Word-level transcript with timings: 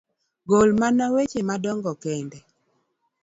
gol 0.49 0.69
mana 0.79 1.05
weche 1.13 1.39
madongo 1.49 1.91
kende. 2.03 2.39